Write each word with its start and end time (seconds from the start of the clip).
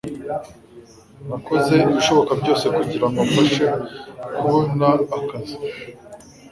Nakoze 1.27 1.73
ibishoboka 1.85 2.31
byose 2.41 2.65
kugirango 2.75 3.19
mfashe 3.29 3.65
kubona 4.37 4.87
akazi. 5.17 5.55